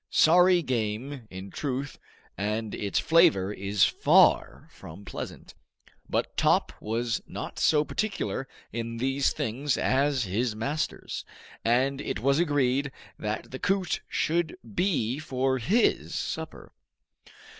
[0.09, 1.99] Sorry game, in truth,
[2.35, 5.53] and its flavor is far from pleasant.
[6.09, 11.23] But Top was not so particular in these things as his masters,
[11.63, 16.71] and it was agreed that the coot should be for his supper.